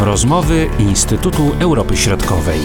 Rozmowy 0.00 0.66
Instytutu 0.78 1.42
Europy 1.60 1.96
Środkowej. 1.96 2.58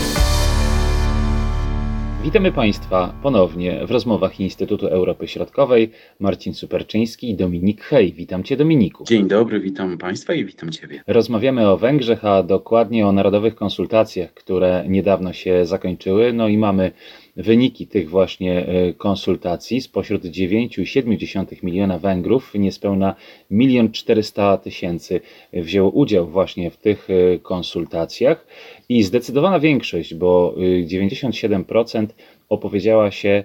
Witamy 2.23 2.51
Państwa 2.51 3.13
ponownie 3.23 3.87
w 3.87 3.91
rozmowach 3.91 4.39
Instytutu 4.39 4.87
Europy 4.87 5.27
Środkowej. 5.27 5.91
Marcin 6.19 6.53
Superczyński 6.53 7.29
i 7.29 7.35
Dominik 7.35 7.81
Hej. 7.81 8.13
Witam 8.13 8.43
Cię, 8.43 8.57
Dominiku. 8.57 9.03
Dzień 9.03 9.27
dobry, 9.27 9.59
witam 9.59 9.97
Państwa 9.97 10.33
i 10.33 10.45
witam 10.45 10.71
Ciebie. 10.71 11.03
Rozmawiamy 11.07 11.69
o 11.69 11.77
Węgrzech, 11.77 12.25
a 12.25 12.43
dokładnie 12.43 13.07
o 13.07 13.11
narodowych 13.11 13.55
konsultacjach, 13.55 14.33
które 14.33 14.85
niedawno 14.87 15.33
się 15.33 15.65
zakończyły. 15.65 16.33
No 16.33 16.47
i 16.47 16.57
mamy 16.57 16.91
wyniki 17.35 17.87
tych 17.87 18.09
właśnie 18.09 18.65
e, 18.67 18.93
konsultacji. 18.93 19.81
Spośród 19.81 20.23
9,7 20.23 21.63
miliona 21.63 21.99
Węgrów 21.99 22.51
niespełna 22.55 23.15
1 23.51 23.91
400 23.91 24.57
tysięcy 24.57 25.21
wzięło 25.53 25.89
udział 25.89 26.27
właśnie 26.27 26.71
w 26.71 26.77
tych 26.77 27.07
e, 27.09 27.39
konsultacjach 27.39 28.47
i 28.89 29.03
zdecydowana 29.03 29.59
większość, 29.59 30.13
bo 30.13 30.55
97% 30.85 32.03
e, 32.03 32.07
opowiedziała 32.49 33.11
się 33.11 33.43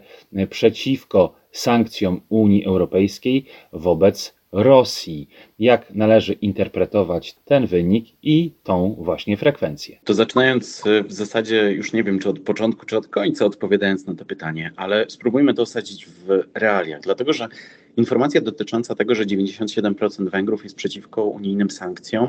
przeciwko 0.51 1.35
sankcjom 1.53 2.21
Unii 2.29 2.65
Europejskiej 2.65 3.45
wobec 3.73 4.38
Rosji. 4.53 5.29
Jak 5.59 5.95
należy 5.95 6.33
interpretować 6.33 7.37
ten 7.45 7.67
wynik 7.67 8.07
i 8.23 8.53
tą 8.63 8.97
właśnie 8.99 9.37
frekwencję? 9.37 9.99
To 10.05 10.15
zaczynając 10.15 10.87
e, 10.87 11.05
w 11.05 11.13
zasadzie 11.13 11.73
już 11.73 11.93
nie 11.93 12.05
wiem, 12.05 12.19
czy 12.19 12.29
od 12.29 12.39
początku, 12.39 12.87
czy 12.87 12.97
od 12.97 13.07
końca 13.07 13.45
odpowiadając 13.45 14.07
na 14.07 14.15
to 14.15 14.25
pytanie, 14.25 14.73
ale 14.77 15.07
spróbujmy 15.09 15.55
to 15.55 15.63
osadzić 15.63 16.07
w 16.07 16.43
realiach, 16.55 17.01
dlatego 17.01 17.33
że 17.33 17.49
informacja 17.97 18.41
dotycząca 18.41 18.95
tego, 18.95 19.15
że 19.15 19.27
97% 19.27 20.31
Węgrów 20.31 20.65
jest 20.65 20.77
przeciwko 20.77 21.25
unijnym 21.25 21.71
sankcjom, 21.71 22.29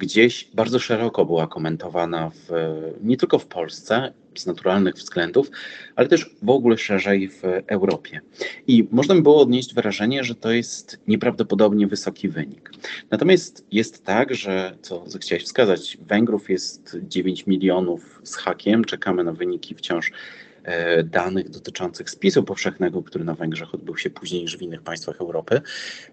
gdzieś 0.00 0.48
bardzo 0.54 0.78
szeroko 0.78 1.24
była 1.24 1.46
komentowana 1.46 2.30
w, 2.30 2.48
nie 3.02 3.16
tylko 3.16 3.38
w 3.38 3.46
Polsce 3.46 4.12
z 4.34 4.46
naturalnych 4.46 4.94
względów, 4.94 5.50
ale 5.96 6.08
też 6.08 6.30
w 6.42 6.50
ogóle 6.50 6.78
szerzej 6.78 7.28
w 7.28 7.42
Europie. 7.66 8.20
I 8.66 8.88
można 8.90 9.14
by 9.14 9.22
było 9.22 9.40
odnieść 9.40 9.74
wrażenie, 9.74 10.24
że 10.24 10.34
to 10.34 10.52
jest 10.52 11.00
nieprawdopodobnie 11.08 11.86
wysoki 11.86 12.28
wynik. 12.28 12.70
Natomiast 13.10 13.66
jest 13.72 14.04
tak, 14.04 14.34
że, 14.34 14.76
co 14.82 15.04
chciałeś 15.20 15.44
wskazać, 15.44 15.98
Węgrów 16.00 16.50
jest 16.50 16.96
9 17.02 17.46
milionów 17.46 18.20
z 18.24 18.36
hakiem, 18.36 18.84
czekamy 18.84 19.24
na 19.24 19.32
wyniki 19.32 19.74
wciąż 19.74 20.12
danych 21.04 21.50
dotyczących 21.50 22.10
spisu 22.10 22.42
powszechnego, 22.42 23.02
który 23.02 23.24
na 23.24 23.34
Węgrzech 23.34 23.74
odbył 23.74 23.96
się 23.96 24.10
później 24.10 24.42
niż 24.42 24.56
w 24.56 24.62
innych 24.62 24.82
państwach 24.82 25.20
Europy. 25.20 25.60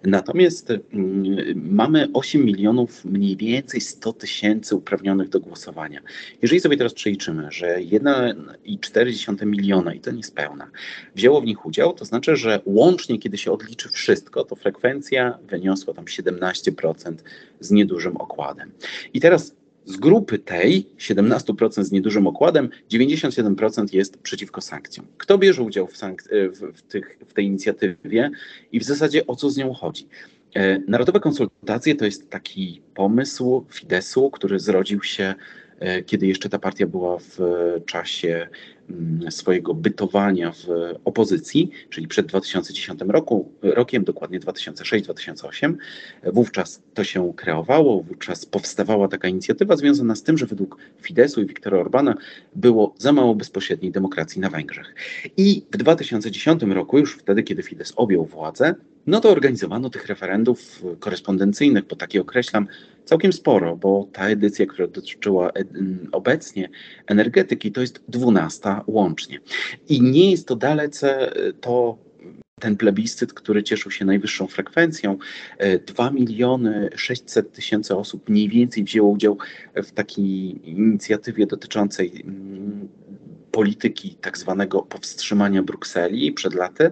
Natomiast 0.04 0.70
mm, 0.70 1.36
mamy 1.70 2.08
8 2.14 2.44
milionów, 2.44 3.04
mniej 3.04 3.36
więcej 3.36 3.80
100 3.80 4.12
tysięcy 4.12 4.76
uprawnionych 4.76 5.28
do 5.28 5.40
głosowania. 5.40 6.00
Jeżeli 6.42 6.60
sobie 6.60 6.76
teraz 6.76 6.94
przeliczymy, 6.94 7.48
że 7.50 7.76
1,4 7.76 9.46
miliona, 9.46 9.94
i 9.94 10.00
to 10.00 10.10
niespełna, 10.10 10.70
wzięło 11.14 11.40
w 11.40 11.44
nich 11.44 11.66
udział, 11.66 11.92
to 11.92 12.04
znaczy, 12.04 12.36
że 12.36 12.60
łącznie, 12.64 13.18
kiedy 13.18 13.38
się 13.38 13.52
odliczy 13.52 13.88
wszystko, 13.88 14.44
to 14.44 14.56
frekwencja 14.56 15.38
wyniosła 15.42 15.94
tam 15.94 16.04
17% 16.04 17.14
z 17.60 17.70
niedużym 17.70 18.16
okładem. 18.16 18.72
I 19.14 19.20
teraz 19.20 19.54
z 19.88 19.96
grupy 19.96 20.38
tej, 20.38 20.86
17% 20.98 21.84
z 21.84 21.92
niedużym 21.92 22.26
okładem, 22.26 22.68
97% 22.90 23.94
jest 23.94 24.18
przeciwko 24.18 24.60
sankcjom. 24.60 25.06
Kto 25.18 25.38
bierze 25.38 25.62
udział 25.62 25.86
w, 25.86 25.94
sank- 25.94 26.28
w, 26.30 26.78
w, 26.78 26.82
tych, 26.82 27.18
w 27.28 27.32
tej 27.32 27.44
inicjatywie 27.44 28.30
i 28.72 28.80
w 28.80 28.84
zasadzie 28.84 29.26
o 29.26 29.36
co 29.36 29.50
z 29.50 29.56
nią 29.56 29.72
chodzi? 29.72 30.08
E, 30.54 30.78
narodowe 30.78 31.20
konsultacje 31.20 31.94
to 31.94 32.04
jest 32.04 32.30
taki 32.30 32.82
pomysł 32.94 33.64
Fidesu, 33.70 34.30
który 34.30 34.60
zrodził 34.60 35.02
się 35.02 35.34
E, 35.67 35.67
kiedy 36.06 36.26
jeszcze 36.26 36.48
ta 36.48 36.58
partia 36.58 36.86
była 36.86 37.18
w 37.18 37.38
czasie 37.86 38.48
mm, 38.90 39.32
swojego 39.32 39.74
bytowania 39.74 40.52
w 40.52 40.66
opozycji, 41.04 41.70
czyli 41.90 42.08
przed 42.08 42.26
2010 42.26 43.00
roku, 43.08 43.52
rokiem, 43.62 44.04
dokładnie 44.04 44.40
2006-2008. 44.40 45.74
Wówczas 46.24 46.82
to 46.94 47.04
się 47.04 47.32
kreowało, 47.36 48.02
wówczas 48.02 48.46
powstawała 48.46 49.08
taka 49.08 49.28
inicjatywa 49.28 49.76
związana 49.76 50.14
z 50.14 50.22
tym, 50.22 50.38
że 50.38 50.46
według 50.46 50.78
Fidesu 51.02 51.42
i 51.42 51.46
Viktora 51.46 51.78
Orbana 51.78 52.14
było 52.54 52.94
za 52.98 53.12
mało 53.12 53.34
bezpośredniej 53.34 53.92
demokracji 53.92 54.40
na 54.40 54.50
Węgrzech. 54.50 54.94
I 55.36 55.62
w 55.72 55.76
2010 55.76 56.62
roku, 56.62 56.98
już 56.98 57.16
wtedy, 57.16 57.42
kiedy 57.42 57.62
Fidesz 57.62 57.92
objął 57.96 58.24
władzę, 58.24 58.74
no 59.08 59.20
to 59.20 59.30
organizowano 59.30 59.90
tych 59.90 60.06
referendów 60.06 60.82
korespondencyjnych, 60.98 61.86
bo 61.86 61.96
takie 61.96 62.20
określam, 62.20 62.66
całkiem 63.04 63.32
sporo, 63.32 63.76
bo 63.76 64.08
ta 64.12 64.28
edycja, 64.28 64.66
która 64.66 64.88
dotyczyła 64.88 65.50
obecnie 66.12 66.68
energetyki, 67.06 67.72
to 67.72 67.80
jest 67.80 68.00
dwunasta 68.08 68.84
łącznie. 68.86 69.40
I 69.88 70.02
nie 70.02 70.30
jest 70.30 70.48
to 70.48 70.56
dalece 70.56 71.36
e, 71.36 71.52
to 71.52 71.98
ten 72.60 72.76
plebiscyt, 72.76 73.32
który 73.32 73.62
cieszył 73.62 73.90
się 73.90 74.04
najwyższą 74.04 74.46
frekwencją. 74.46 75.18
2 75.86 76.08
e, 76.08 76.12
miliony 76.12 76.90
600 76.96 77.52
tysięcy 77.52 77.96
osób 77.96 78.28
mniej 78.28 78.48
więcej 78.48 78.84
wzięło 78.84 79.10
udział 79.10 79.38
w 79.74 79.92
takiej 79.92 80.70
inicjatywie 80.70 81.46
dotyczącej 81.46 82.22
mm, 82.24 82.88
polityki 83.58 84.14
tak 84.20 84.38
zwanego 84.38 84.82
powstrzymania 84.82 85.62
Brukseli 85.62 86.32
przed 86.32 86.54
laty. 86.54 86.90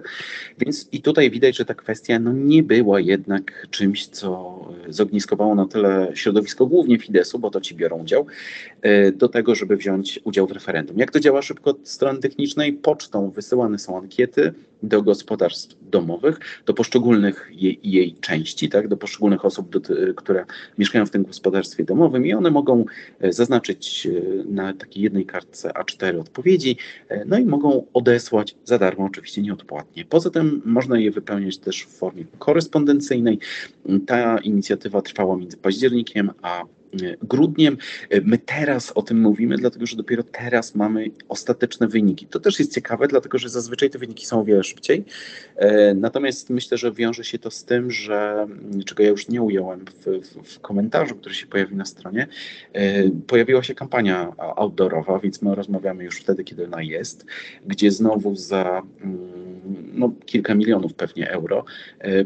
Więc 0.57 0.89
i 0.91 1.01
tutaj 1.01 1.31
widać, 1.31 1.57
że 1.57 1.65
ta 1.65 1.73
kwestia 1.73 2.19
no, 2.19 2.33
nie 2.33 2.63
była 2.63 2.99
jednak 2.99 3.67
czymś, 3.71 4.07
co 4.07 4.59
zogniskowało 4.87 5.55
na 5.55 5.67
tyle 5.67 6.11
środowisko, 6.13 6.65
głównie 6.65 6.99
Fidesu, 6.99 7.39
bo 7.39 7.49
to 7.49 7.61
ci 7.61 7.75
biorą 7.75 7.97
udział, 7.97 8.25
e, 8.81 9.11
do 9.11 9.29
tego, 9.29 9.55
żeby 9.55 9.77
wziąć 9.77 10.19
udział 10.23 10.47
w 10.47 10.51
referendum. 10.51 10.97
Jak 10.97 11.11
to 11.11 11.19
działa 11.19 11.41
szybko 11.41 11.69
od 11.69 11.87
strony 11.87 12.19
technicznej? 12.19 12.73
Pocztą 12.73 13.29
wysyłane 13.29 13.79
są 13.79 13.97
ankiety 13.97 14.53
do 14.83 15.01
gospodarstw 15.01 15.75
domowych, 15.81 16.39
do 16.65 16.73
poszczególnych 16.73 17.49
jej, 17.51 17.79
jej 17.83 18.15
części, 18.21 18.69
tak, 18.69 18.87
do 18.87 18.97
poszczególnych 18.97 19.45
osób, 19.45 19.69
do, 19.69 19.79
które 20.15 20.45
mieszkają 20.77 21.05
w 21.05 21.09
tym 21.09 21.23
gospodarstwie 21.23 21.83
domowym 21.83 22.25
i 22.25 22.33
one 22.33 22.51
mogą 22.51 22.85
e, 23.19 23.33
zaznaczyć 23.33 24.07
e, 24.07 24.43
na 24.43 24.73
takiej 24.73 25.03
jednej 25.03 25.25
kartce 25.25 25.69
A4 25.69 26.19
odpowiedzi, 26.19 26.77
no 27.25 27.37
i 27.37 27.45
mogą 27.45 27.85
odesłać 27.93 28.55
za 28.63 28.77
darmo, 28.77 29.05
oczywiście 29.05 29.41
nieodpłatnie. 29.41 30.05
Poza 30.05 30.29
tym 30.29 30.61
można 30.65 30.99
je 30.99 31.11
wypełniać 31.11 31.57
też 31.57 31.83
w 31.83 31.97
formie 31.97 32.25
korespondencyjnej. 32.39 33.39
Ta 34.07 34.37
inicjatywa 34.37 35.01
trwała 35.01 35.37
między 35.37 35.57
październikiem 35.57 36.31
a 36.41 36.63
grudniem. 37.23 37.77
My 38.23 38.37
teraz 38.37 38.91
o 38.91 39.01
tym 39.01 39.21
mówimy, 39.21 39.57
dlatego 39.57 39.85
że 39.85 39.97
dopiero 39.97 40.23
teraz 40.23 40.75
mamy 40.75 41.11
ostateczne 41.29 41.87
wyniki. 41.87 42.25
To 42.25 42.39
też 42.39 42.59
jest 42.59 42.73
ciekawe, 42.73 43.07
dlatego 43.07 43.37
że 43.37 43.49
zazwyczaj 43.49 43.89
te 43.89 43.99
wyniki 43.99 44.25
są 44.25 44.41
o 44.41 44.43
wiele 44.43 44.63
szybciej. 44.63 45.05
E, 45.55 45.93
natomiast 45.93 46.49
myślę, 46.49 46.77
że 46.77 46.91
wiąże 46.91 47.23
się 47.23 47.39
to 47.39 47.51
z 47.51 47.63
tym, 47.63 47.91
że 47.91 48.47
czego 48.85 49.03
ja 49.03 49.09
już 49.09 49.27
nie 49.27 49.41
ująłem 49.41 49.85
w, 49.85 50.05
w, 50.05 50.55
w 50.55 50.59
komentarzu, 50.59 51.15
który 51.15 51.35
się 51.35 51.47
pojawił 51.47 51.77
na 51.77 51.85
stronie, 51.85 52.27
e, 52.73 53.09
pojawiła 53.09 53.63
się 53.63 53.75
kampania 53.75 54.33
outdoorowa, 54.37 55.19
więc 55.19 55.41
my 55.41 55.55
rozmawiamy 55.55 56.03
już 56.03 56.19
wtedy, 56.19 56.43
kiedy 56.43 56.65
ona 56.65 56.81
jest, 56.81 57.25
gdzie 57.65 57.91
znowu 57.91 58.35
za 58.35 58.81
mm, 59.01 59.47
no, 59.93 60.11
kilka 60.25 60.55
milionów 60.55 60.93
pewnie 60.93 61.31
euro 61.31 61.65
e, 62.01 62.25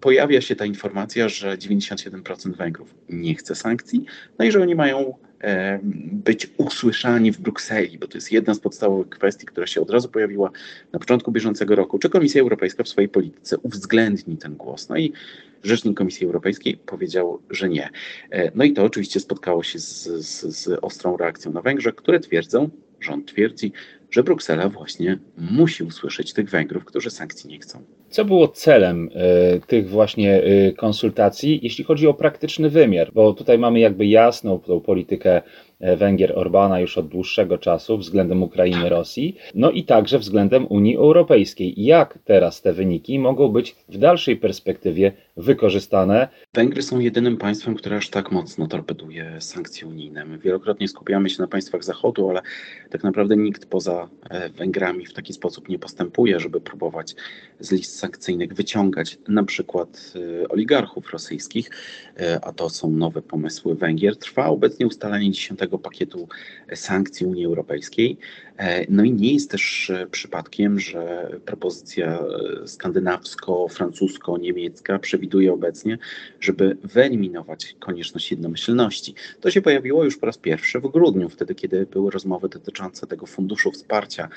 pojawia 0.00 0.40
się 0.40 0.56
ta 0.56 0.64
informacja, 0.64 1.28
że 1.28 1.56
97% 1.56 2.56
Węgrów 2.56 2.94
nie 3.08 3.34
chce 3.34 3.54
sankcji, 3.54 4.04
no 4.38 4.44
i 4.44 4.52
że 4.52 4.62
oni 4.62 4.74
mają 4.74 5.14
e, 5.40 5.80
być 6.12 6.50
usłyszani 6.56 7.32
w 7.32 7.40
Brukseli, 7.40 7.98
bo 7.98 8.06
to 8.06 8.16
jest 8.18 8.32
jedna 8.32 8.54
z 8.54 8.60
podstawowych 8.60 9.08
kwestii, 9.08 9.46
która 9.46 9.66
się 9.66 9.80
od 9.80 9.90
razu 9.90 10.08
pojawiła 10.08 10.50
na 10.92 10.98
początku 10.98 11.32
bieżącego 11.32 11.74
roku. 11.74 11.98
Czy 11.98 12.10
Komisja 12.10 12.42
Europejska 12.42 12.82
w 12.82 12.88
swojej 12.88 13.08
polityce 13.08 13.58
uwzględni 13.58 14.36
ten 14.36 14.56
głos? 14.56 14.88
No 14.88 14.96
i 14.96 15.12
rzecznik 15.62 15.96
Komisji 15.96 16.26
Europejskiej 16.26 16.76
powiedział, 16.76 17.42
że 17.50 17.68
nie. 17.68 17.90
E, 18.30 18.52
no 18.54 18.64
i 18.64 18.72
to 18.72 18.84
oczywiście 18.84 19.20
spotkało 19.20 19.62
się 19.62 19.78
z, 19.78 20.04
z, 20.04 20.56
z 20.56 20.78
ostrą 20.82 21.16
reakcją 21.16 21.52
na 21.52 21.62
Węgrzech, 21.62 21.94
które 21.94 22.20
twierdzą, 22.20 22.70
rząd 23.00 23.26
twierdzi, 23.26 23.72
że 24.10 24.22
Bruksela 24.22 24.68
właśnie 24.68 25.18
musi 25.36 25.84
usłyszeć 25.84 26.32
tych 26.32 26.50
Węgrów, 26.50 26.84
którzy 26.84 27.10
sankcji 27.10 27.50
nie 27.50 27.58
chcą. 27.58 27.84
Co 28.10 28.24
było 28.24 28.48
celem 28.48 29.08
y, 29.56 29.60
tych 29.66 29.88
właśnie 29.88 30.44
y, 30.44 30.74
konsultacji, 30.76 31.60
jeśli 31.62 31.84
chodzi 31.84 32.06
o 32.06 32.14
praktyczny 32.14 32.70
wymiar? 32.70 33.12
Bo 33.14 33.32
tutaj 33.34 33.58
mamy 33.58 33.80
jakby 33.80 34.06
jasną 34.06 34.58
tą 34.58 34.80
politykę 34.80 35.42
e, 35.80 35.96
Węgier 35.96 36.38
Orbana 36.38 36.80
już 36.80 36.98
od 36.98 37.08
dłuższego 37.08 37.58
czasu 37.58 37.98
względem 37.98 38.42
Ukrainy, 38.42 38.88
Rosji, 38.88 39.36
no 39.54 39.70
i 39.70 39.84
także 39.84 40.18
względem 40.18 40.66
Unii 40.66 40.96
Europejskiej. 40.96 41.74
Jak 41.76 42.18
teraz 42.24 42.62
te 42.62 42.72
wyniki 42.72 43.18
mogą 43.18 43.48
być 43.48 43.76
w 43.88 43.98
dalszej 43.98 44.36
perspektywie 44.36 45.12
wykorzystane? 45.36 46.28
Węgry 46.54 46.82
są 46.82 46.98
jedynym 46.98 47.36
państwem, 47.36 47.74
które 47.74 47.96
aż 47.96 48.10
tak 48.10 48.32
mocno 48.32 48.66
torpeduje 48.66 49.36
sankcje 49.40 49.86
unijne. 49.86 50.24
My 50.24 50.38
wielokrotnie 50.38 50.88
skupiamy 50.88 51.30
się 51.30 51.42
na 51.42 51.48
państwach 51.48 51.84
Zachodu, 51.84 52.30
ale 52.30 52.40
tak 52.90 53.04
naprawdę 53.04 53.36
nikt 53.36 53.66
poza 53.66 54.08
e, 54.30 54.48
Węgrami 54.48 55.06
w 55.06 55.12
taki 55.12 55.32
sposób 55.32 55.68
nie 55.68 55.78
postępuje, 55.78 56.40
żeby 56.40 56.60
próbować 56.60 57.14
z 57.60 57.72
list 57.72 57.97
sankcyjnych 57.98 58.54
wyciągać 58.54 59.18
na 59.28 59.44
przykład 59.44 60.12
oligarchów 60.48 61.10
rosyjskich, 61.10 61.70
a 62.42 62.52
to 62.52 62.70
są 62.70 62.90
nowe 62.90 63.22
pomysły 63.22 63.74
Węgier. 63.74 64.16
Trwa 64.16 64.46
obecnie 64.46 64.86
ustalanie 64.86 65.30
dziesiątego 65.30 65.78
pakietu 65.78 66.28
sankcji 66.74 67.26
Unii 67.26 67.44
Europejskiej. 67.44 68.18
No 68.88 69.04
i 69.04 69.12
nie 69.12 69.32
jest 69.32 69.50
też 69.50 69.92
przypadkiem, 70.10 70.80
że 70.80 71.30
propozycja 71.44 72.18
skandynawsko-francusko-niemiecka 72.66 74.98
przewiduje 74.98 75.52
obecnie, 75.52 75.98
żeby 76.40 76.76
wyeliminować 76.84 77.76
konieczność 77.78 78.30
jednomyślności. 78.30 79.14
To 79.40 79.50
się 79.50 79.62
pojawiło 79.62 80.04
już 80.04 80.16
po 80.16 80.26
raz 80.26 80.38
pierwszy 80.38 80.80
w 80.80 80.88
grudniu, 80.88 81.28
wtedy 81.28 81.54
kiedy 81.54 81.86
były 81.86 82.10
rozmowy 82.10 82.48
dotyczące 82.48 83.06
tego 83.06 83.26
funduszu 83.26 83.70
wsparcia 83.70 84.28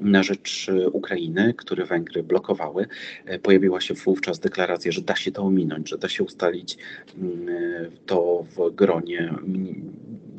na 0.00 0.22
rzecz 0.22 0.70
Ukrainy, 0.92 1.54
który 1.56 1.84
Węgry 1.84 2.22
blokowały. 2.22 2.86
Pojawiła 3.42 3.80
się 3.80 3.94
wówczas 3.94 4.38
deklaracja, 4.38 4.92
że 4.92 5.02
da 5.02 5.16
się 5.16 5.32
to 5.32 5.42
ominąć, 5.42 5.88
że 5.88 5.98
da 5.98 6.08
się 6.08 6.24
ustalić 6.24 6.78
mm, 7.18 7.46
to 8.06 8.44
w 8.56 8.74
gronie 8.74 9.34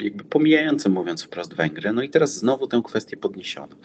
jakby 0.01 0.23
pomijającym, 0.23 0.91
mówiąc 0.91 1.23
wprost, 1.23 1.53
Węgry. 1.53 1.93
No 1.93 2.01
i 2.01 2.09
teraz 2.09 2.35
znowu 2.35 2.67
tę 2.67 2.81
kwestię 2.85 3.17
podniesiono. 3.17 3.75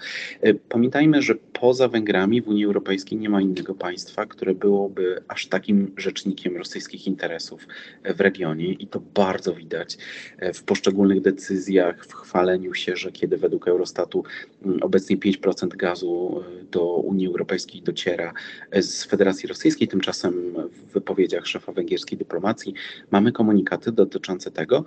E, 0.40 0.54
pamiętajmy, 0.54 1.22
że 1.22 1.34
poza 1.34 1.88
Węgrami 1.88 2.42
w 2.42 2.48
Unii 2.48 2.64
Europejskiej 2.64 3.18
nie 3.18 3.28
ma 3.28 3.40
innego 3.40 3.74
państwa, 3.74 4.26
które 4.26 4.54
byłoby 4.54 5.22
aż 5.28 5.46
takim 5.46 5.92
rzecznikiem 5.96 6.56
rosyjskich 6.56 7.06
interesów 7.06 7.66
w 8.04 8.20
regionie 8.20 8.72
i 8.72 8.86
to 8.86 9.00
bardzo 9.14 9.54
widać 9.54 9.98
e, 10.38 10.52
w 10.52 10.62
poszczególnych 10.62 11.20
decyzjach, 11.20 12.06
w 12.06 12.12
chwaleniu 12.12 12.74
się, 12.74 12.96
że 12.96 13.12
kiedy 13.12 13.36
według 13.36 13.68
Eurostatu 13.68 14.24
mm, 14.64 14.82
obecnie 14.82 15.16
5% 15.16 15.68
gazu 15.68 16.44
e, 16.60 16.64
do 16.64 16.96
Unii 16.96 17.26
Europejskiej 17.26 17.82
dociera 17.82 18.32
z 18.80 19.04
Federacji 19.04 19.48
Rosyjskiej, 19.48 19.88
tymczasem 19.88 20.54
w 20.70 20.92
wypowiedziach 20.92 21.46
szefa 21.46 21.72
węgierskiej 21.72 22.18
dyplomacji 22.18 22.74
mamy 23.10 23.32
komunikaty 23.32 23.92
dotyczące 23.92 24.50
tego, 24.50 24.84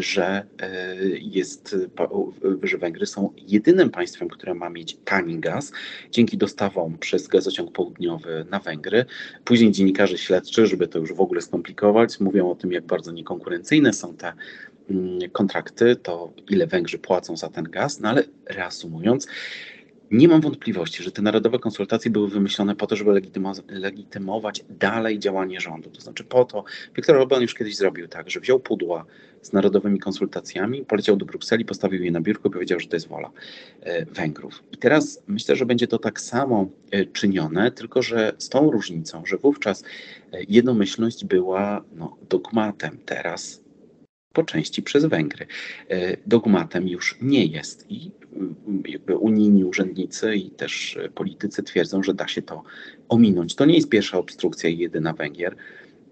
że 0.00 0.32
E, 0.61 0.61
jest, 1.20 1.76
że 2.62 2.78
Węgry 2.78 3.06
są 3.06 3.32
jedynym 3.36 3.90
państwem, 3.90 4.28
które 4.28 4.54
ma 4.54 4.70
mieć 4.70 4.96
tani 5.04 5.38
gaz 5.38 5.72
dzięki 6.10 6.36
dostawom 6.36 6.98
przez 6.98 7.28
gazociąg 7.28 7.72
południowy 7.72 8.46
na 8.50 8.58
Węgry. 8.58 9.04
Później 9.44 9.72
dziennikarze 9.72 10.18
śledczy, 10.18 10.66
żeby 10.66 10.88
to 10.88 10.98
już 10.98 11.12
w 11.12 11.20
ogóle 11.20 11.40
skomplikować, 11.40 12.20
mówią 12.20 12.50
o 12.50 12.54
tym, 12.54 12.72
jak 12.72 12.84
bardzo 12.84 13.12
niekonkurencyjne 13.12 13.92
są 13.92 14.16
te 14.16 14.32
mm, 14.90 15.30
kontrakty, 15.32 15.96
to 15.96 16.32
ile 16.50 16.66
Węgrzy 16.66 16.98
płacą 16.98 17.36
za 17.36 17.48
ten 17.48 17.64
gaz, 17.64 18.00
no 18.00 18.08
ale 18.08 18.24
reasumując, 18.46 19.26
nie 20.12 20.28
mam 20.28 20.40
wątpliwości, 20.40 21.02
że 21.02 21.12
te 21.12 21.22
narodowe 21.22 21.58
konsultacje 21.58 22.10
były 22.10 22.28
wymyślone 22.28 22.76
po 22.76 22.86
to, 22.86 22.96
żeby 22.96 23.22
legitymować 23.68 24.64
dalej 24.70 25.18
działanie 25.18 25.60
rządu. 25.60 25.90
To 25.90 26.00
znaczy 26.00 26.24
po 26.24 26.44
to, 26.44 26.64
Viktor 26.96 27.16
Orban 27.16 27.42
już 27.42 27.54
kiedyś 27.54 27.76
zrobił 27.76 28.08
tak, 28.08 28.30
że 28.30 28.40
wziął 28.40 28.60
pudła 28.60 29.04
z 29.42 29.52
narodowymi 29.52 29.98
konsultacjami, 29.98 30.84
poleciał 30.84 31.16
do 31.16 31.26
Brukseli, 31.26 31.64
postawił 31.64 32.04
je 32.04 32.10
na 32.10 32.20
biurku 32.20 32.48
i 32.48 32.50
powiedział, 32.50 32.80
że 32.80 32.88
to 32.88 32.96
jest 32.96 33.08
wola 33.08 33.30
e, 33.80 34.04
Węgrów. 34.04 34.62
I 34.72 34.76
teraz 34.76 35.22
myślę, 35.26 35.56
że 35.56 35.66
będzie 35.66 35.86
to 35.86 35.98
tak 35.98 36.20
samo 36.20 36.66
e, 36.90 37.06
czynione, 37.06 37.70
tylko 37.70 38.02
że 38.02 38.32
z 38.38 38.48
tą 38.48 38.70
różnicą, 38.70 39.22
że 39.26 39.36
wówczas 39.36 39.82
e, 39.82 40.42
jednomyślność 40.48 41.24
była 41.24 41.84
no, 41.96 42.16
dogmatem. 42.30 42.98
Teraz 43.06 43.61
po 44.32 44.42
części 44.44 44.82
przez 44.82 45.04
Węgry. 45.04 45.46
Dogmatem 46.26 46.88
już 46.88 47.18
nie 47.22 47.46
jest 47.46 47.90
i 47.90 48.10
jakby 48.88 49.16
unijni 49.16 49.64
urzędnicy 49.64 50.36
i 50.36 50.50
też 50.50 50.98
politycy 51.14 51.62
twierdzą, 51.62 52.02
że 52.02 52.14
da 52.14 52.28
się 52.28 52.42
to 52.42 52.62
ominąć. 53.08 53.54
To 53.54 53.64
nie 53.64 53.74
jest 53.74 53.88
pierwsza 53.88 54.18
obstrukcja 54.18 54.70
i 54.70 54.78
jedyna 54.78 55.12
Węgier, 55.12 55.56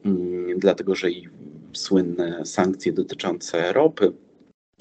mm, 0.05 0.59
dlatego 0.59 0.95
że 0.95 1.11
i 1.11 1.29
słynne 1.73 2.47
sankcje 2.47 2.93
dotyczące 2.93 3.73
ropy, 3.73 4.13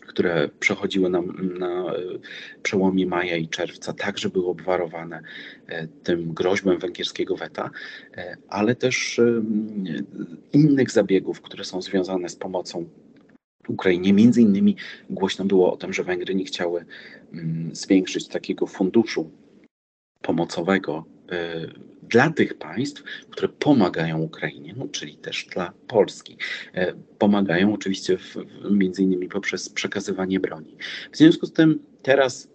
które 0.09 0.49
przechodziły 0.59 1.09
na, 1.09 1.21
na 1.59 1.85
przełomie 2.63 3.05
maja 3.05 3.37
i 3.37 3.47
czerwca, 3.47 3.93
także 3.93 4.29
były 4.29 4.47
obwarowane 4.47 5.21
e, 5.67 5.87
tym 5.87 6.33
groźbem 6.33 6.79
węgierskiego 6.79 7.35
weta, 7.35 7.69
e, 8.17 8.37
ale 8.47 8.75
też 8.75 9.19
e, 9.19 9.41
innych 10.53 10.91
zabiegów, 10.91 11.41
które 11.41 11.63
są 11.63 11.81
związane 11.81 12.29
z 12.29 12.35
pomocą 12.35 12.89
Ukrainie. 13.69 14.13
Między 14.13 14.41
innymi 14.41 14.75
głośno 15.09 15.45
było 15.45 15.73
o 15.73 15.77
tym, 15.77 15.93
że 15.93 16.03
Węgry 16.03 16.35
nie 16.35 16.45
chciały 16.45 16.85
mm, 17.33 17.75
zwiększyć 17.75 18.27
takiego 18.27 18.67
funduszu 18.67 19.31
pomocowego 20.21 21.05
e, 21.31 21.67
dla 22.09 22.29
tych 22.29 22.57
państw, 22.57 23.03
które 23.29 23.49
pomagają 23.49 24.21
Ukrainie, 24.21 24.73
no, 24.77 24.87
czyli 24.87 25.17
też 25.17 25.45
dla 25.45 25.73
Polski. 25.87 26.37
E, 26.73 26.93
pomagają 27.17 27.73
oczywiście 27.73 28.17
w, 28.17 28.35
między 28.71 29.03
innymi 29.03 29.27
poprzez 29.27 29.69
przekazywanie 29.69 30.39
broni. 30.39 30.77
W 31.11 31.17
związku 31.17 31.45
z 31.45 31.53
tym 31.53 31.79
teraz 32.01 32.47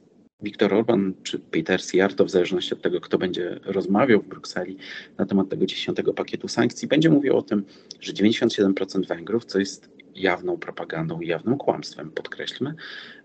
Viktor 0.43 0.75
Orban 0.75 1.15
czy 1.23 1.39
Peter 1.39 1.83
Siarto, 1.83 2.25
w 2.25 2.31
zależności 2.31 2.75
od 2.75 2.83
tego, 2.83 3.01
kto 3.01 3.19
będzie 3.19 3.61
rozmawiał 3.65 4.21
w 4.21 4.29
Brukseli 4.29 4.77
na 5.19 5.27
temat 5.27 5.49
tego 5.49 5.67
dziesiątego 5.67 6.15
pakietu 6.15 6.49
sankcji, 6.49 6.89
będzie 6.89 7.11
mówił 7.11 7.37
o 7.37 7.43
tym, 7.43 7.65
że 8.01 8.13
97% 8.13 9.07
Węgrów, 9.07 9.45
co 9.45 9.59
jest 9.59 9.91
jawną 10.15 10.57
propagandą 10.57 11.21
i 11.21 11.27
jawnym 11.27 11.59
kłamstwem, 11.59 12.11
podkreślmy, 12.11 12.75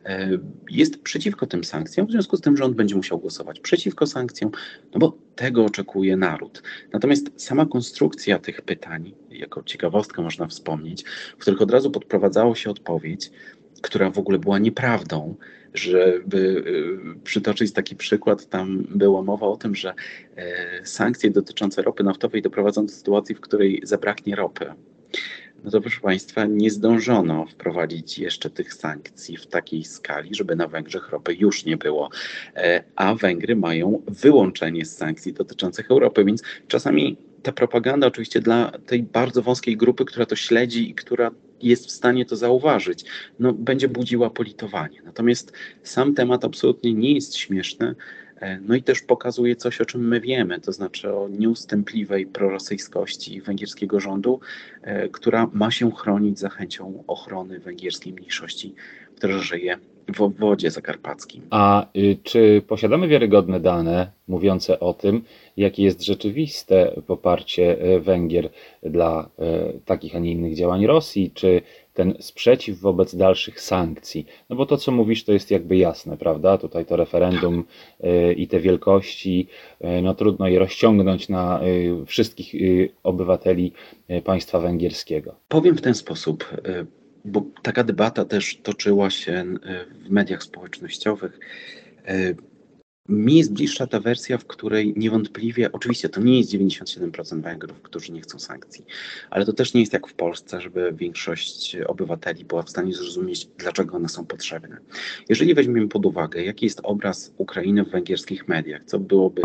e, 0.05 0.29
jest 0.69 1.03
przeciwko 1.03 1.47
tym 1.47 1.63
sankcjom, 1.63 2.07
w 2.07 2.11
związku 2.11 2.37
z 2.37 2.41
tym, 2.41 2.55
on 2.63 2.73
będzie 2.73 2.95
musiał 2.95 3.19
głosować 3.19 3.59
przeciwko 3.59 4.07
sankcjom, 4.07 4.51
no 4.93 4.99
bo 4.99 5.17
tego 5.35 5.65
oczekuje 5.65 6.17
naród. 6.17 6.63
Natomiast 6.93 7.41
sama 7.41 7.65
konstrukcja 7.65 8.39
tych 8.39 8.61
pytań, 8.61 9.13
jako 9.29 9.63
ciekawostkę 9.63 10.21
można 10.21 10.47
wspomnieć, 10.47 11.03
w 11.37 11.41
których 11.41 11.61
od 11.61 11.71
razu 11.71 11.91
podprowadzało 11.91 12.55
się 12.55 12.69
odpowiedź, 12.69 13.31
która 13.81 14.11
w 14.11 14.19
ogóle 14.19 14.39
była 14.39 14.59
nieprawdą, 14.59 15.35
żeby 15.73 16.63
e, 17.15 17.19
przytoczyć 17.23 17.73
taki 17.73 17.95
przykład, 17.95 18.49
tam 18.49 18.83
była 18.89 19.21
mowa 19.21 19.47
o 19.47 19.57
tym, 19.57 19.75
że 19.75 19.93
e, 20.35 20.85
sankcje 20.85 21.31
dotyczące 21.31 21.81
ropy 21.81 22.03
naftowej 22.03 22.41
doprowadzą 22.41 22.85
do 22.85 22.91
sytuacji, 22.91 23.35
w 23.35 23.41
której 23.41 23.81
zabraknie 23.83 24.35
ropy 24.35 24.73
no 25.63 25.71
to 25.71 25.81
proszę 25.81 26.01
Państwa, 26.01 26.45
nie 26.45 26.71
zdążono 26.71 27.45
wprowadzić 27.45 28.19
jeszcze 28.19 28.49
tych 28.49 28.73
sankcji 28.73 29.37
w 29.37 29.47
takiej 29.47 29.83
skali, 29.83 30.35
żeby 30.35 30.55
na 30.55 30.67
Węgrzech 30.67 31.09
ropy 31.09 31.33
już 31.33 31.65
nie 31.65 31.77
było. 31.77 32.09
E, 32.55 32.83
a 32.95 33.15
Węgry 33.15 33.55
mają 33.55 34.01
wyłączenie 34.07 34.85
z 34.85 34.97
sankcji 34.97 35.33
dotyczących 35.33 35.91
Europy, 35.91 36.25
więc 36.25 36.43
czasami 36.67 37.17
ta 37.43 37.51
propaganda, 37.51 38.07
oczywiście 38.07 38.41
dla 38.41 38.71
tej 38.85 39.03
bardzo 39.03 39.41
wąskiej 39.41 39.77
grupy, 39.77 40.05
która 40.05 40.25
to 40.25 40.35
śledzi 40.35 40.89
i 40.89 40.95
która 40.95 41.31
jest 41.61 41.87
w 41.87 41.91
stanie 41.91 42.25
to 42.25 42.35
zauważyć, 42.35 43.05
no, 43.39 43.53
będzie 43.53 43.89
budziła 43.89 44.29
politowanie. 44.29 45.01
Natomiast 45.05 45.53
sam 45.83 46.15
temat 46.15 46.45
absolutnie 46.45 46.93
nie 46.93 47.13
jest 47.13 47.35
śmieszny. 47.35 47.95
E, 48.39 48.59
no 48.59 48.75
i 48.75 48.83
też 48.83 49.01
pokazuje 49.01 49.55
coś, 49.55 49.81
o 49.81 49.85
czym 49.85 50.07
my 50.07 50.21
wiemy, 50.21 50.59
to 50.59 50.71
znaczy 50.71 51.13
o 51.13 51.29
nieustępliwej 51.29 52.25
prorosyjskości 52.25 53.41
węgierskiego 53.41 53.99
rządu, 53.99 54.39
e, 54.81 55.09
która 55.09 55.49
ma 55.53 55.71
się 55.71 55.91
chronić 55.91 56.39
za 56.39 56.49
chęcią 56.49 57.03
ochrony 57.07 57.59
węgierskiej 57.59 58.13
mniejszości, 58.13 58.75
która 59.15 59.37
żyje 59.37 59.77
w 60.15 60.21
obwodzie 60.21 60.71
zakarpackim. 60.71 61.41
A 61.49 61.85
y, 61.97 62.17
czy 62.23 62.61
posiadamy 62.67 63.07
wiarygodne 63.07 63.59
dane 63.59 64.11
mówiące 64.27 64.79
o 64.79 64.93
tym, 64.93 65.23
jakie 65.57 65.83
jest 65.83 66.05
rzeczywiste 66.05 67.01
poparcie 67.07 67.81
e, 67.81 67.99
Węgier 67.99 68.49
dla 68.83 69.29
takich, 69.85 70.15
a 70.15 70.19
nie 70.19 70.31
innych 70.31 70.55
działań 70.55 70.85
Rosji? 70.85 71.31
Czy 71.33 71.61
ten 71.99 72.13
sprzeciw 72.19 72.79
wobec 72.79 73.15
dalszych 73.15 73.61
sankcji. 73.61 74.25
No 74.49 74.55
bo 74.55 74.65
to, 74.65 74.77
co 74.77 74.91
mówisz, 74.91 75.23
to 75.23 75.33
jest 75.33 75.51
jakby 75.51 75.77
jasne, 75.77 76.17
prawda? 76.17 76.57
Tutaj 76.57 76.85
to 76.85 76.95
referendum 76.95 77.63
y, 78.03 78.33
i 78.33 78.47
te 78.47 78.59
wielkości, 78.59 79.47
y, 79.81 80.01
no 80.01 80.15
trudno 80.15 80.47
je 80.47 80.59
rozciągnąć 80.59 81.29
na 81.29 81.63
y, 81.63 82.05
wszystkich 82.05 82.53
obywateli 83.03 83.71
państwa 84.23 84.59
węgierskiego. 84.59 85.35
Powiem 85.47 85.77
w 85.77 85.81
ten 85.81 85.93
sposób, 85.93 86.45
bo 87.25 87.43
taka 87.61 87.83
debata 87.83 88.25
też 88.25 88.57
toczyła 88.63 89.09
się 89.09 89.45
w 90.05 90.09
mediach 90.09 90.43
społecznościowych 90.43 91.39
mi 93.09 93.37
jest 93.37 93.53
bliższa 93.53 93.87
ta 93.87 93.99
wersja, 93.99 94.37
w 94.37 94.45
której 94.45 94.93
niewątpliwie, 94.97 95.71
oczywiście 95.71 96.09
to 96.09 96.21
nie 96.21 96.37
jest 96.37 96.51
97% 96.51 97.41
Węgrów, 97.41 97.81
którzy 97.81 98.11
nie 98.11 98.21
chcą 98.21 98.39
sankcji, 98.39 98.85
ale 99.29 99.45
to 99.45 99.53
też 99.53 99.73
nie 99.73 99.81
jest 99.81 99.93
jak 99.93 100.07
w 100.07 100.13
Polsce, 100.13 100.61
żeby 100.61 100.93
większość 100.95 101.75
obywateli 101.75 102.45
była 102.45 102.63
w 102.63 102.69
stanie 102.69 102.93
zrozumieć, 102.93 103.47
dlaczego 103.57 103.97
one 103.97 104.09
są 104.09 104.25
potrzebne. 104.25 104.77
Jeżeli 105.29 105.53
weźmiemy 105.53 105.87
pod 105.87 106.05
uwagę, 106.05 106.43
jaki 106.43 106.65
jest 106.65 106.79
obraz 106.83 107.33
Ukrainy 107.37 107.83
w 107.83 107.89
węgierskich 107.89 108.47
mediach, 108.47 108.81
co 108.85 108.99
byłoby 108.99 109.41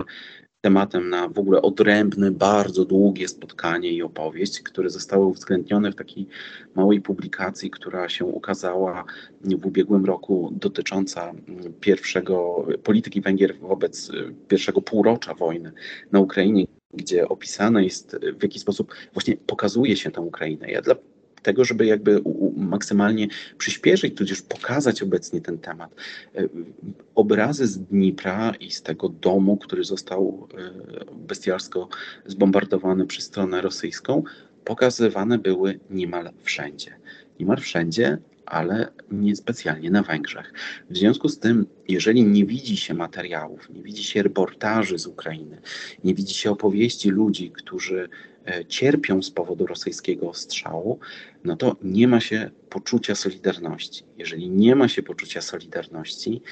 tematem 0.64 1.10
na 1.10 1.28
w 1.28 1.38
ogóle 1.38 1.62
odrębne, 1.62 2.30
bardzo 2.30 2.84
długie 2.84 3.28
spotkanie 3.28 3.92
i 3.92 4.02
opowieść, 4.02 4.60
które 4.60 4.90
zostały 4.90 5.26
uwzględnione 5.26 5.92
w 5.92 5.94
takiej 5.94 6.26
małej 6.74 7.00
publikacji, 7.00 7.70
która 7.70 8.08
się 8.08 8.24
ukazała 8.24 9.04
w 9.40 9.66
ubiegłym 9.66 10.04
roku, 10.04 10.52
dotycząca 10.52 11.32
pierwszego 11.80 12.66
polityki 12.82 13.20
Węgier 13.20 13.58
wobec 13.58 14.12
pierwszego 14.48 14.82
półrocza 14.82 15.34
wojny 15.34 15.72
na 16.12 16.20
Ukrainie, 16.20 16.66
gdzie 16.94 17.28
opisane 17.28 17.84
jest, 17.84 18.16
w 18.38 18.42
jaki 18.42 18.58
sposób 18.58 18.94
właśnie 19.12 19.36
pokazuje 19.36 19.96
się 19.96 20.10
tę 20.10 20.20
Ukrainę. 20.20 20.70
Ja 20.70 20.82
dla 20.82 20.94
tego, 21.44 21.64
żeby 21.64 21.86
jakby 21.86 22.22
maksymalnie 22.56 23.28
przyspieszyć, 23.58 24.16
tudzież 24.16 24.42
pokazać 24.42 25.02
obecnie 25.02 25.40
ten 25.40 25.58
temat. 25.58 25.94
E, 26.36 26.48
obrazy 27.14 27.66
z 27.66 27.78
Dnipra 27.78 28.52
i 28.60 28.70
z 28.70 28.82
tego 28.82 29.08
domu, 29.08 29.56
który 29.56 29.84
został 29.84 30.48
e, 30.58 31.14
bestialsko 31.14 31.88
zbombardowany 32.26 33.06
przez 33.06 33.24
stronę 33.24 33.60
rosyjską, 33.60 34.22
pokazywane 34.64 35.38
były 35.38 35.80
niemal 35.90 36.30
wszędzie. 36.42 36.90
Niemal 37.40 37.56
wszędzie, 37.56 38.18
ale 38.46 38.88
niespecjalnie 39.10 39.90
na 39.90 40.02
Węgrzech. 40.02 40.52
W 40.90 40.96
związku 40.96 41.28
z 41.28 41.38
tym, 41.38 41.66
jeżeli 41.88 42.24
nie 42.24 42.44
widzi 42.44 42.76
się 42.76 42.94
materiałów, 42.94 43.70
nie 43.70 43.82
widzi 43.82 44.04
się 44.04 44.22
reportaży 44.22 44.98
z 44.98 45.06
Ukrainy, 45.06 45.60
nie 46.04 46.14
widzi 46.14 46.34
się 46.34 46.50
opowieści 46.50 47.10
ludzi, 47.10 47.50
którzy 47.50 48.08
e, 48.46 48.64
cierpią 48.64 49.22
z 49.22 49.30
powodu 49.30 49.66
rosyjskiego 49.66 50.30
ostrzału, 50.30 50.98
no 51.44 51.56
to 51.56 51.76
nie 51.82 52.08
ma 52.08 52.20
się 52.20 52.50
poczucia 52.70 53.14
solidarności. 53.14 54.04
Jeżeli 54.18 54.50
nie 54.50 54.76
ma 54.76 54.88
się 54.88 55.02
poczucia 55.02 55.40
solidarności, 55.40 56.42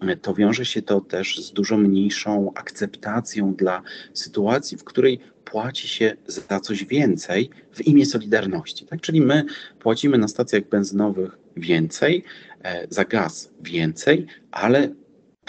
e, 0.00 0.16
to 0.16 0.34
wiąże 0.34 0.64
się 0.64 0.82
to 0.82 1.00
też 1.00 1.38
z 1.38 1.52
dużo 1.52 1.76
mniejszą 1.76 2.52
akceptacją 2.54 3.54
dla 3.54 3.82
sytuacji, 4.14 4.78
w 4.78 4.84
której 4.84 5.20
płaci 5.44 5.88
się 5.88 6.16
za 6.26 6.60
coś 6.60 6.84
więcej 6.84 7.50
w 7.72 7.86
imię 7.86 8.06
Solidarności. 8.06 8.86
Tak? 8.86 9.00
Czyli 9.00 9.20
my 9.20 9.44
płacimy 9.78 10.18
na 10.18 10.28
stacjach 10.28 10.68
benzynowych 10.68 11.38
więcej, 11.56 12.24
e, 12.62 12.86
za 12.90 13.04
gaz 13.04 13.50
więcej, 13.60 14.26
ale 14.50 14.88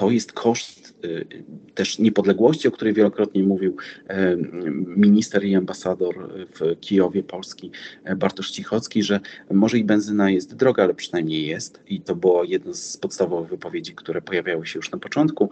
to 0.02 0.12
jest 0.12 0.34
koszt 0.34 0.94
y, 1.06 1.26
też 1.76 2.00
niepodległości, 2.00 2.68
o 2.68 2.72
której 2.72 2.94
wielokrotnie 2.94 3.44
mówił 3.44 3.76
e, 4.08 4.38
minister 4.98 5.46
i 5.46 5.56
ambasador 5.56 6.16
w 6.60 6.80
Kijowie 6.80 7.24
Polski 7.24 7.72
e, 8.04 8.16
Bartosz 8.16 8.52
Cichocki, 8.52 9.04
że 9.04 9.20
może 9.52 9.78
i 9.78 9.84
benzyna 9.84 10.32
jest 10.32 10.56
droga, 10.56 10.84
ale 10.84 10.94
przynajmniej 10.94 11.48
jest. 11.48 11.84
I 11.88 12.02
to 12.02 12.16
było 12.16 12.44
jedno 12.44 12.74
z 12.74 12.98
podstawowych 12.98 13.50
wypowiedzi, 13.50 13.96
które 13.96 14.22
pojawiały 14.22 14.68
się 14.68 14.80
już 14.80 14.92
na 14.92 14.98
początku 14.98 15.50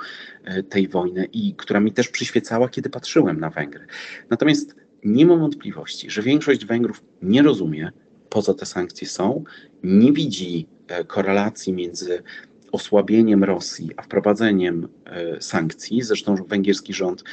tej 0.69 0.87
wojny 0.87 1.27
i 1.33 1.53
która 1.57 1.79
mi 1.79 1.91
też 1.91 2.07
przyświecała, 2.07 2.69
kiedy 2.69 2.89
patrzyłem 2.89 3.39
na 3.39 3.49
Węgry. 3.49 3.85
Natomiast 4.29 4.75
nie 5.03 5.25
mam 5.25 5.39
wątpliwości, 5.39 6.09
że 6.09 6.21
większość 6.21 6.65
Węgrów 6.65 7.01
nie 7.21 7.41
rozumie, 7.41 7.91
po 8.29 8.41
co 8.41 8.53
te 8.53 8.65
sankcje 8.65 9.07
są, 9.07 9.43
nie 9.83 10.11
widzi 10.11 10.67
e, 10.87 11.03
korelacji 11.03 11.73
między 11.73 12.23
osłabieniem 12.71 13.43
Rosji, 13.43 13.89
a 13.97 14.01
wprowadzeniem 14.01 14.87
e, 15.05 15.41
sankcji. 15.41 16.01
Zresztą 16.01 16.35
węgierski 16.35 16.93
rząd 16.93 17.23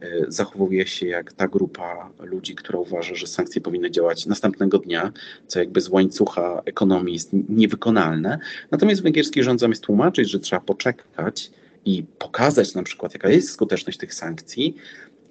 e, 0.00 0.08
zachowuje 0.28 0.86
się 0.86 1.06
jak 1.06 1.32
ta 1.32 1.48
grupa 1.48 2.10
ludzi, 2.18 2.54
która 2.54 2.78
uważa, 2.78 3.14
że 3.14 3.26
sankcje 3.26 3.60
powinny 3.60 3.90
działać 3.90 4.26
następnego 4.26 4.78
dnia, 4.78 5.12
co 5.46 5.58
jakby 5.58 5.80
z 5.80 5.88
łańcucha 5.88 6.62
ekonomii 6.64 7.14
jest 7.14 7.30
niewykonalne. 7.48 8.38
Natomiast 8.70 9.02
węgierski 9.02 9.42
rząd 9.42 9.60
zamiast 9.60 9.82
tłumaczyć, 9.82 10.30
że 10.30 10.40
trzeba 10.40 10.60
poczekać 10.60 11.50
i 11.84 12.04
pokazać 12.18 12.74
na 12.74 12.82
przykład, 12.82 13.14
jaka 13.14 13.28
jest 13.28 13.50
skuteczność 13.50 13.98
tych 13.98 14.14
sankcji, 14.14 14.76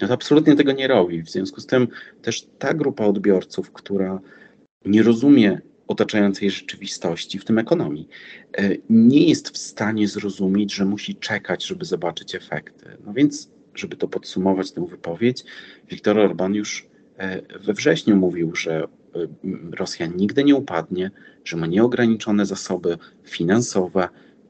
no 0.01 0.07
to 0.07 0.13
absolutnie 0.13 0.55
tego 0.55 0.71
nie 0.71 0.87
robi. 0.87 1.23
W 1.23 1.29
związku 1.29 1.61
z 1.61 1.65
tym 1.65 1.87
też 2.21 2.47
ta 2.59 2.73
grupa 2.73 3.05
odbiorców, 3.05 3.71
która 3.71 4.19
nie 4.85 5.03
rozumie 5.03 5.61
otaczającej 5.87 6.51
rzeczywistości, 6.51 7.39
w 7.39 7.45
tym 7.45 7.59
ekonomii, 7.59 8.07
e, 8.57 8.69
nie 8.89 9.29
jest 9.29 9.49
w 9.49 9.57
stanie 9.57 10.07
zrozumieć, 10.07 10.73
że 10.73 10.85
musi 10.85 11.15
czekać, 11.15 11.65
żeby 11.65 11.85
zobaczyć 11.85 12.35
efekty. 12.35 12.97
No 13.05 13.13
więc, 13.13 13.51
żeby 13.75 13.95
to 13.95 14.07
podsumować 14.07 14.71
tę 14.71 14.87
wypowiedź, 14.87 15.43
Viktor 15.89 16.19
Orban 16.19 16.55
już 16.55 16.87
e, 17.17 17.59
we 17.59 17.73
wrześniu 17.73 18.15
mówił, 18.15 18.55
że 18.55 18.83
e, 18.83 18.87
Rosja 19.71 20.05
nigdy 20.05 20.43
nie 20.43 20.55
upadnie, 20.55 21.11
że 21.45 21.57
ma 21.57 21.67
nieograniczone 21.67 22.45
zasoby 22.45 22.97
finansowe, 23.23 24.09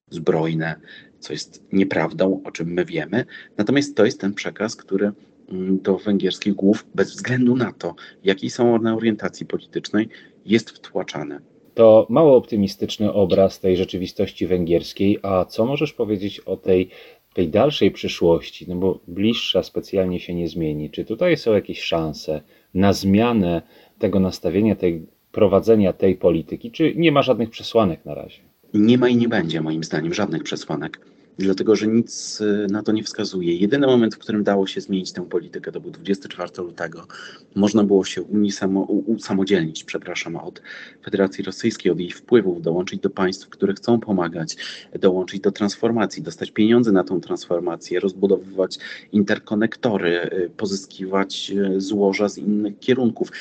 zbrojne, 0.10 0.76
co 1.20 1.34
jest 1.34 1.64
nieprawdą, 1.72 2.42
o 2.44 2.52
czym 2.52 2.74
my 2.74 2.86
wiemy. 2.86 3.26
Natomiast 3.58 3.96
to 3.96 4.06
jest 4.06 4.22
ten 4.22 4.34
przekaz, 4.34 4.76
który 4.76 5.12
mm, 5.50 5.82
do 5.82 5.98
węgierskich 5.98 6.54
głów, 6.54 6.86
bez 6.96 7.12
względu 7.12 7.56
na 7.56 7.74
to, 7.74 7.96
jakiej 8.24 8.50
są 8.50 8.76
one 8.76 8.96
orientacji 8.96 9.46
politycznej, 9.46 10.10
jest 10.46 10.70
wtłaczane. 10.70 11.40
To 11.74 12.08
mało 12.10 12.38
optymistyczny 12.38 13.14
obraz 13.14 13.60
tej 13.60 13.78
rzeczywistości 13.78 14.48
węgierskiej, 14.48 15.20
a 15.22 15.46
co 15.46 15.66
możesz 15.66 15.94
powiedzieć 15.94 16.40
o 16.40 16.58
tej, 16.58 16.90
tej 17.34 17.50
dalszej 17.50 17.92
przyszłości? 17.92 18.66
No 18.70 18.76
bo 18.76 19.00
bliższa 19.08 19.64
specjalnie 19.64 20.20
się 20.20 20.34
nie 20.34 20.48
zmieni. 20.48 20.90
Czy 20.90 21.06
tutaj 21.06 21.38
są 21.38 21.54
jakieś 21.54 21.82
szanse 21.82 22.42
na 22.74 22.94
zmianę 22.94 23.62
tego 24.00 24.20
nastawienia, 24.20 24.76
tej, 24.76 25.06
prowadzenia 25.32 25.94
tej 25.94 26.16
polityki, 26.16 26.72
czy 26.72 26.94
nie 26.96 27.12
ma 27.12 27.22
żadnych 27.22 27.50
przesłanek 27.50 28.06
na 28.06 28.14
razie? 28.14 28.40
Nie 28.74 28.98
ma 28.98 29.10
i 29.10 29.16
nie 29.16 29.28
będzie, 29.28 29.62
moim 29.62 29.84
zdaniem, 29.84 30.14
żadnych 30.14 30.44
przesłanek 30.44 31.15
dlatego 31.38 31.76
że 31.76 31.88
nic 31.88 32.42
y, 32.42 32.68
na 32.72 32.84
to 32.84 32.92
nie 32.92 33.04
wskazuje. 33.04 33.56
Jedyny 33.56 33.88
moment, 33.88 34.16
w 34.16 34.18
którym 34.18 34.44
dało 34.44 34.68
się 34.68 34.82
zmienić 34.82 35.12
tę 35.12 35.26
politykę, 35.30 35.72
to 35.72 35.80
był 35.80 35.92
24 35.92 36.52
lutego. 36.58 37.08
Można 37.56 37.84
było 37.84 38.06
się 38.06 38.22
unisamo, 38.22 38.82
usamodzielnić, 38.82 39.84
przepraszam, 39.84 40.36
od 40.36 40.62
Federacji 41.04 41.44
Rosyjskiej, 41.44 41.92
od 41.92 42.00
jej 42.00 42.12
wpływów, 42.12 42.62
dołączyć 42.62 43.00
do 43.00 43.10
państw, 43.10 43.50
które 43.50 43.74
chcą 43.74 44.00
pomagać, 44.00 44.58
dołączyć 45.00 45.40
do 45.40 45.52
transformacji, 45.52 46.24
dostać 46.24 46.52
pieniądze 46.52 46.92
na 46.92 47.04
tą 47.04 47.22
transformację, 47.22 48.00
rozbudowywać 48.00 48.78
interkonektory, 49.12 50.30
y, 50.34 50.50
pozyskiwać 50.58 51.52
y, 51.76 51.82
złoża 51.82 52.30
z 52.30 52.38
innych 52.38 52.80
kierunków. 52.80 53.32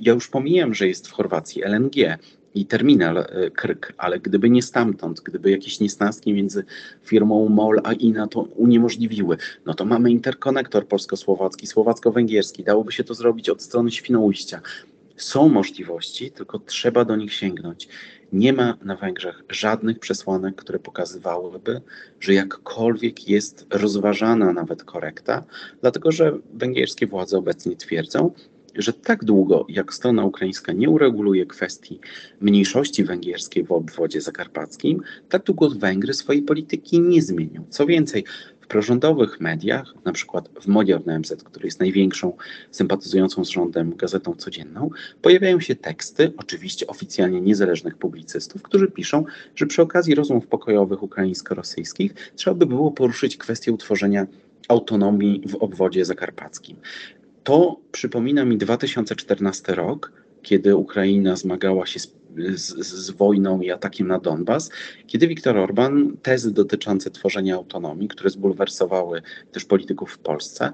Ja 0.00 0.12
już 0.12 0.28
pomijam, 0.28 0.74
że 0.74 0.88
jest 0.88 1.08
w 1.08 1.12
Chorwacji 1.12 1.62
LNG, 1.62 2.18
i 2.54 2.66
terminal 2.66 3.18
e, 3.18 3.50
Krk, 3.50 3.92
ale 3.98 4.20
gdyby 4.20 4.50
nie 4.50 4.62
stamtąd, 4.62 5.20
gdyby 5.20 5.50
jakieś 5.50 5.80
niesnaski 5.80 6.32
między 6.32 6.64
firmą 7.02 7.48
MOL 7.48 7.80
a 7.84 7.92
INA 7.92 8.26
to 8.26 8.40
uniemożliwiły, 8.40 9.36
no 9.66 9.74
to 9.74 9.84
mamy 9.84 10.10
interkonektor 10.10 10.86
polsko-słowacki, 10.86 11.66
słowacko-węgierski, 11.66 12.64
dałoby 12.64 12.92
się 12.92 13.04
to 13.04 13.14
zrobić 13.14 13.48
od 13.48 13.62
strony 13.62 13.90
Świnoujścia. 13.90 14.60
Są 15.16 15.48
możliwości, 15.48 16.30
tylko 16.30 16.58
trzeba 16.58 17.04
do 17.04 17.16
nich 17.16 17.32
sięgnąć. 17.32 17.88
Nie 18.32 18.52
ma 18.52 18.76
na 18.82 18.96
Węgrzech 18.96 19.42
żadnych 19.48 19.98
przesłanek, 19.98 20.56
które 20.56 20.78
pokazywałyby, 20.78 21.80
że 22.20 22.34
jakkolwiek 22.34 23.28
jest 23.28 23.66
rozważana 23.70 24.52
nawet 24.52 24.84
korekta, 24.84 25.44
dlatego 25.80 26.12
że 26.12 26.38
węgierskie 26.54 27.06
władze 27.06 27.38
obecnie 27.38 27.76
twierdzą, 27.76 28.32
że 28.74 28.92
tak 28.92 29.24
długo, 29.24 29.66
jak 29.68 29.94
strona 29.94 30.24
ukraińska 30.24 30.72
nie 30.72 30.90
ureguluje 30.90 31.46
kwestii 31.46 32.00
mniejszości 32.40 33.04
węgierskiej 33.04 33.64
w 33.64 33.72
obwodzie 33.72 34.20
zakarpackim, 34.20 35.02
tak 35.28 35.44
długo 35.44 35.70
Węgry 35.70 36.14
swojej 36.14 36.42
polityki 36.42 37.00
nie 37.00 37.22
zmienią. 37.22 37.64
Co 37.70 37.86
więcej, 37.86 38.24
w 38.60 38.66
prorządowych 38.66 39.40
mediach, 39.40 39.94
na 40.04 40.12
przykład 40.12 40.48
w 40.60 40.66
Modior 40.66 41.02
MZ, 41.06 41.44
który 41.44 41.66
jest 41.66 41.80
największą 41.80 42.36
sympatyzującą 42.70 43.44
z 43.44 43.48
rządem 43.48 43.96
gazetą 43.96 44.34
codzienną, 44.34 44.90
pojawiają 45.22 45.60
się 45.60 45.74
teksty, 45.74 46.32
oczywiście 46.36 46.86
oficjalnie 46.86 47.40
niezależnych 47.40 47.96
publicystów, 47.96 48.62
którzy 48.62 48.88
piszą, 48.88 49.24
że 49.56 49.66
przy 49.66 49.82
okazji 49.82 50.14
rozmów 50.14 50.46
pokojowych 50.46 51.02
ukraińsko-rosyjskich 51.02 52.14
trzeba 52.36 52.54
by 52.54 52.66
było 52.66 52.90
poruszyć 52.90 53.36
kwestię 53.36 53.72
utworzenia 53.72 54.26
autonomii 54.68 55.42
w 55.46 55.54
obwodzie 55.54 56.04
zakarpackim. 56.04 56.76
To 57.44 57.80
przypomina 57.92 58.44
mi 58.44 58.58
2014 58.58 59.74
rok, 59.74 60.12
kiedy 60.42 60.76
Ukraina 60.76 61.36
zmagała 61.36 61.86
się 61.86 62.00
z, 62.00 62.12
z, 62.54 62.86
z, 62.86 63.10
wojną 63.10 63.60
i 63.60 63.70
atakiem 63.70 64.06
na 64.06 64.18
Donbas, 64.18 64.70
kiedy 65.06 65.28
Viktor 65.28 65.58
Orban 65.58 66.16
tezy 66.22 66.52
dotyczące 66.52 67.10
tworzenia 67.10 67.54
autonomii, 67.54 68.08
które 68.08 68.30
zbulwersowały 68.30 69.22
też 69.52 69.64
polityków 69.64 70.12
w 70.12 70.18
Polsce, 70.18 70.72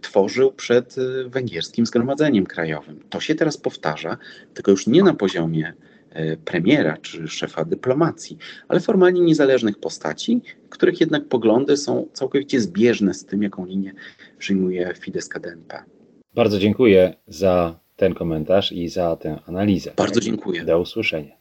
tworzył 0.00 0.52
przed 0.52 0.96
e, 0.98 1.28
węgierskim 1.28 1.86
zgromadzeniem 1.86 2.46
krajowym. 2.46 3.00
To 3.10 3.20
się 3.20 3.34
teraz 3.34 3.56
powtarza, 3.56 4.16
tylko 4.54 4.70
już 4.70 4.86
nie 4.86 5.02
na 5.02 5.14
poziomie 5.14 5.72
premiera 6.44 6.96
czy 6.96 7.28
szefa 7.28 7.64
dyplomacji, 7.64 8.38
ale 8.68 8.80
formalnie 8.80 9.20
niezależnych 9.20 9.78
postaci, 9.78 10.40
których 10.68 11.00
jednak 11.00 11.28
poglądy 11.28 11.76
są 11.76 12.06
całkowicie 12.12 12.60
zbieżne 12.60 13.14
z 13.14 13.24
tym, 13.24 13.42
jaką 13.42 13.66
linię 13.66 13.92
przyjmuje 14.38 14.94
Fidesz 15.00 15.28
KDNP. 15.28 15.82
Bardzo 16.34 16.58
dziękuję 16.58 17.14
za 17.26 17.78
ten 17.96 18.14
komentarz 18.14 18.72
i 18.72 18.88
za 18.88 19.16
tę 19.16 19.38
analizę. 19.46 19.92
Bardzo 19.96 20.20
dziękuję. 20.20 20.64
Do 20.64 20.80
usłyszenia. 20.80 21.40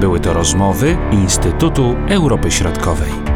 Były 0.00 0.20
to 0.20 0.32
rozmowy 0.32 0.96
Instytutu 1.12 1.94
Europy 2.10 2.50
Środkowej. 2.50 3.27